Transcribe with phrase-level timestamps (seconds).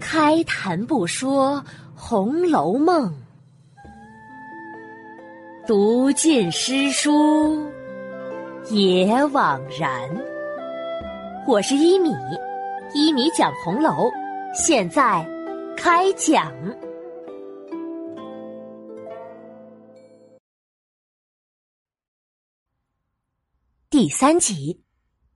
[0.00, 1.56] 开谈不说
[1.94, 3.08] 《红楼梦》，
[5.66, 7.70] 读尽诗书
[8.70, 10.10] 也枉然。
[11.46, 12.10] 我是一米，
[12.94, 14.10] 一米讲红楼，
[14.54, 15.26] 现在
[15.76, 16.52] 开讲。
[23.90, 24.82] 第三集，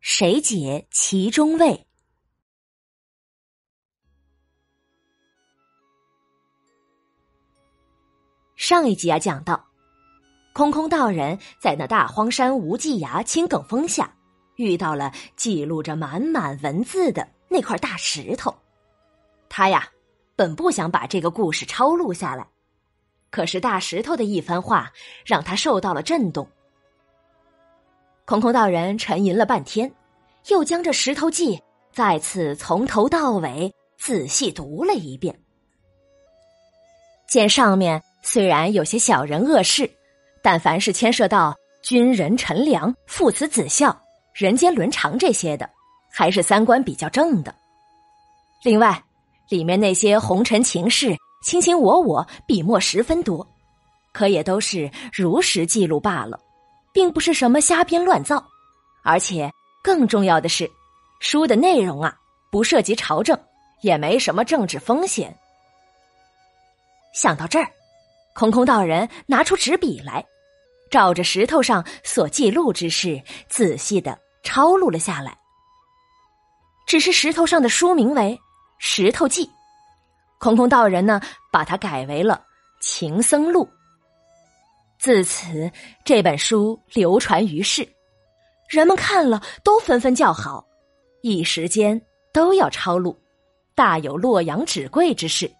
[0.00, 1.86] 谁解其中味？
[8.62, 9.60] 上一集啊，讲到
[10.52, 14.14] 空空道人在那大荒山无际崖青埂峰下，
[14.54, 18.54] 遇到了记录着满满文字的那块大石头。
[19.48, 19.88] 他呀，
[20.36, 22.46] 本不想把这个故事抄录下来，
[23.32, 24.92] 可是大石头的一番话
[25.26, 26.48] 让他受到了震动。
[28.24, 29.92] 空空道人沉吟了半天，
[30.50, 31.56] 又将这《石头记》
[31.90, 35.36] 再次从头到尾仔细读了一遍。
[37.28, 39.90] 见上面虽然有些小人恶事，
[40.42, 43.96] 但凡是牵涉到军人臣良、父慈子孝、
[44.32, 45.68] 人间伦常这些的，
[46.10, 47.54] 还是三观比较正的。
[48.62, 49.02] 另外，
[49.48, 53.46] 里面那些红尘情事、卿卿我我，笔墨十分多，
[54.12, 56.38] 可也都是如实记录罢了。
[56.94, 58.44] 并不是什么瞎编乱造，
[59.02, 59.50] 而且
[59.82, 60.70] 更重要的是，
[61.20, 62.14] 书的内容啊
[62.50, 63.34] 不涉及朝政，
[63.80, 65.34] 也没什么政治风险。
[67.14, 67.66] 想到这儿，
[68.34, 70.24] 空空道人拿出纸笔来，
[70.90, 75.36] 照着石头上所记录之事仔细的抄录了下来。
[76.86, 78.38] 只是石头上的书名为
[78.78, 79.46] 《石头记》，
[80.38, 82.34] 空空道人呢把它改为了
[82.84, 83.64] 《情僧录》。
[84.98, 85.70] 自此，
[86.04, 87.86] 这本书流传于世，
[88.68, 90.64] 人们看了都纷纷叫好，
[91.22, 92.00] 一时间
[92.32, 93.18] 都要抄录，
[93.74, 95.50] 大有洛阳纸贵之势。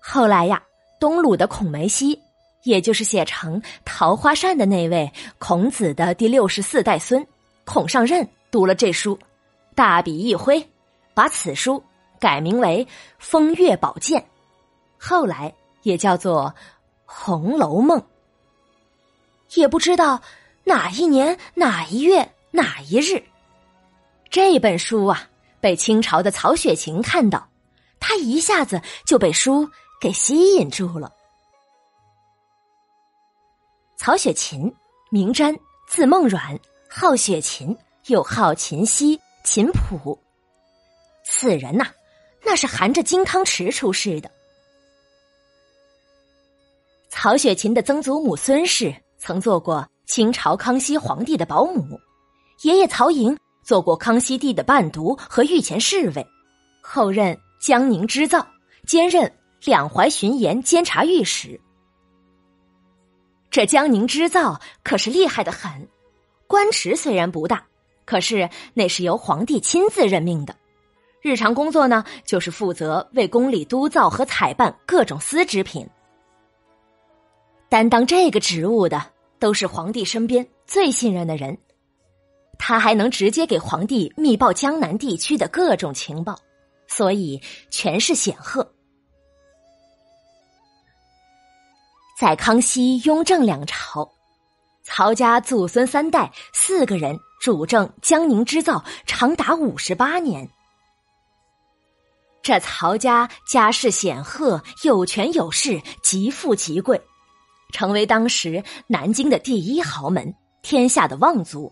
[0.00, 0.62] 后来呀，
[0.98, 2.20] 东鲁的孔梅溪，
[2.62, 7.26] 也就是写成《桃花扇》的那位孔子的第六十四代孙
[7.64, 9.18] 孔尚任，读了这书，
[9.74, 10.66] 大笔一挥，
[11.14, 11.82] 把此书
[12.18, 12.84] 改名为
[13.18, 14.20] 《风月宝鉴》，
[14.98, 16.54] 后来也叫做。
[17.08, 18.00] 《红楼梦》
[19.54, 20.20] 也不知道
[20.64, 23.22] 哪一年哪一月哪一日，
[24.28, 25.28] 这本书啊，
[25.60, 27.48] 被清朝的曹雪芹看到，
[28.00, 29.70] 他一下子就被书
[30.00, 31.12] 给吸引住了。
[33.96, 34.72] 曹雪芹，
[35.10, 35.58] 名瞻，
[35.88, 36.58] 字梦阮，
[36.88, 40.18] 号雪芹，又号秦溪、秦谱。
[41.24, 41.86] 此人呐，
[42.44, 44.30] 那是含着金汤匙出世的。
[47.08, 51.98] 曹雪芹的曾祖母孙氏曾做过清朝康熙皇帝的保姆，
[52.62, 56.24] 爷爷曹寅做过康熙帝的伴读和御前侍卫，
[56.82, 58.46] 后任江宁织造，
[58.86, 59.32] 兼任
[59.66, 61.60] 两淮巡盐监察御史。
[63.50, 65.88] 这江宁织造可是厉害的很，
[66.46, 67.66] 官职虽然不大，
[68.04, 70.54] 可是那是由皇帝亲自任命的，
[71.20, 75.84] 日常工作呢就是负责为宫里督造和采办各种丝织品。
[77.68, 79.04] 担当这个职务的
[79.40, 81.58] 都是皇帝身边最信任的人，
[82.56, 86.38] 他还能直接给皇帝密报江南地区的各种情报，
[86.86, 88.75] 所以权势显赫。
[92.16, 94.10] 在康熙、雍正两朝，
[94.82, 100.48] 曹家祖孙三代四个人主政江宁织造长达五十八年。
[102.42, 106.98] 这曹家家世显赫，有权有势，极富极贵。
[107.70, 111.70] 成为当时南京的第一豪门，天下的望族。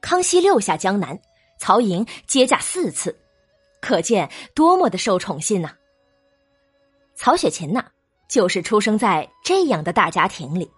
[0.00, 1.20] 康熙六下江南，
[1.58, 3.14] 曹寅接驾四次，
[3.82, 5.72] 可见多么的受宠信呐！
[7.14, 7.84] 曹雪芹呐，
[8.30, 10.70] 就是出生在这样的大家庭里。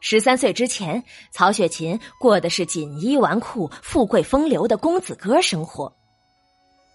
[0.00, 1.02] 十三岁之前，
[1.32, 5.92] 曹雪芹过的是锦衣纨绔、富贵风流的公子哥生活。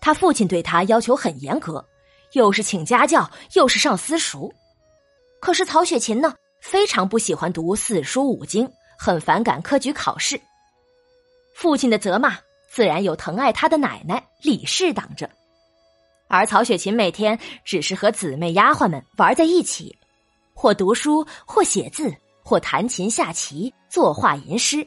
[0.01, 1.85] 他父亲对他要求很严格，
[2.33, 4.53] 又是请家教，又是上私塾。
[5.41, 10.39] 可是曹雪芹呢，非常不喜欢读四书五经，很反感科举考试。
[11.55, 12.37] 父亲的责骂，
[12.69, 15.29] 自然有疼爱他的奶奶李氏挡着。
[16.27, 19.97] 而曹雪芹每天只是和姊妹丫鬟们玩在一起，
[20.53, 24.85] 或读书，或写字，或弹琴下棋，作画吟诗，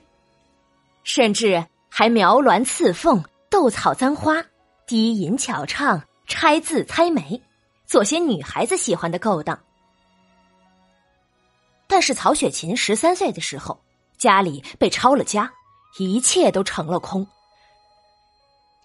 [1.03, 4.45] 甚至还描鸾刺凤、斗草簪花、
[4.87, 7.41] 低吟巧唱、拆字猜眉，
[7.87, 9.59] 做些女孩子喜欢的勾当。
[11.87, 13.81] 但是曹雪芹十三岁的时候，
[14.17, 15.51] 家里被抄了家，
[15.99, 17.27] 一切都成了空。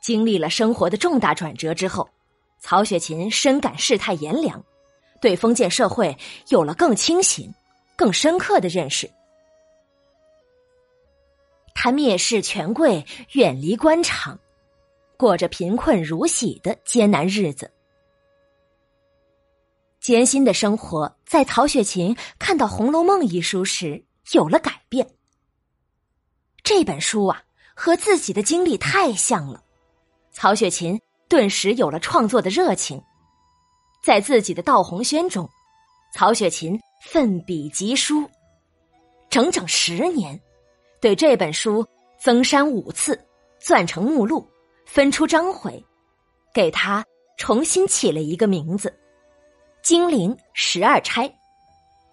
[0.02, 2.10] 经历了生活的重大转折之后，
[2.60, 4.64] 曹雪芹深感世态炎凉，
[5.22, 6.18] 对封建社会
[6.50, 7.54] 有了更清醒、
[7.96, 9.10] 更深刻的认识。
[11.74, 14.40] 他蔑视权贵，远离官场，
[15.18, 17.72] 过着贫困如洗的艰难日子。
[20.00, 25.08] 艰辛的生活在曹雪芹看到《红楼梦》一书时有了改变。
[26.64, 27.44] 这本书啊，
[27.76, 29.64] 和自己的经历太像了，
[30.32, 33.02] 曹雪芹顿时有了创作的热情。
[34.04, 35.50] 在自己的《悼红轩》中，
[36.14, 38.30] 曹雪芹奋笔疾书，
[39.30, 40.40] 整整十年。
[41.02, 41.86] 对这本书
[42.20, 43.20] 增删五次，
[43.62, 44.48] 撰成目录，
[44.86, 45.84] 分出章回，
[46.54, 47.06] 给他
[47.38, 48.90] 重新起了一个名字
[49.84, 51.28] 《金陵十二钗》，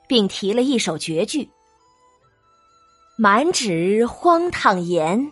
[0.09, 1.49] 并提了一首绝句
[3.17, 5.31] ：“满纸荒唐言，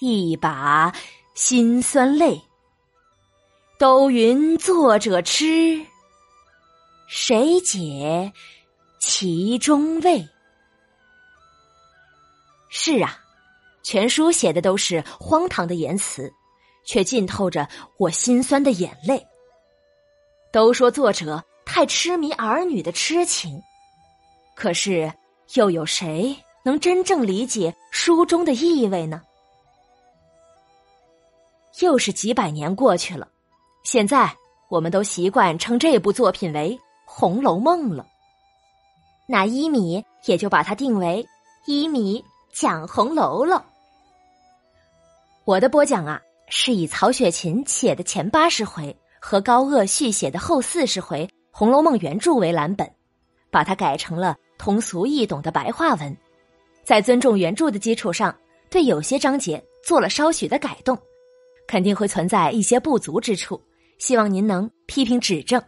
[0.00, 0.92] 一把
[1.34, 2.40] 辛酸泪。
[3.78, 5.86] 都云作者痴，
[7.06, 8.32] 谁解
[8.98, 10.28] 其中味？”
[12.68, 13.16] 是啊，
[13.84, 16.28] 全书写的都是荒唐的言辞，
[16.84, 19.24] 却浸透着我心酸的眼泪。
[20.52, 23.62] 都说作者太痴迷儿女的痴情，
[24.56, 25.12] 可是
[25.54, 29.22] 又有谁能真正理解书中的意味呢？
[31.78, 33.28] 又是几百年过去了，
[33.82, 34.32] 现在
[34.68, 38.06] 我们都习惯称这部作品为《红楼梦》了。
[39.26, 41.26] 那一米也就把它定为
[41.66, 42.24] 一米。
[42.50, 43.64] 讲红楼了。
[45.44, 52.90] 我的播讲啊，是以曹雪芹写的前八十回和高鹗续写的后四十回《红楼梦》原著为蓝本，
[53.50, 56.16] 把它改成了通俗易懂的白话文，
[56.82, 58.34] 在尊重原著的基础上，
[58.70, 60.98] 对有些章节做了稍许的改动，
[61.68, 63.60] 肯定会存在一些不足之处，
[63.98, 65.62] 希望您能批评指正。